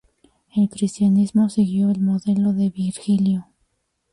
El 0.55 0.67
cristianismo 0.67 1.47
siguió 1.49 1.91
el 1.91 2.01
modelo 2.01 2.53
de 2.53 2.71
Virgilio. 2.71 3.45